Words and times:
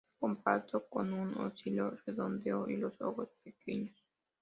Es 0.09 0.17
compacto, 0.19 0.87
con 0.89 1.13
un 1.13 1.37
hocico 1.37 1.91
redondeado 2.07 2.67
y 2.71 2.77
los 2.77 2.99
ojos 3.03 3.29
pequeños. 3.43 3.95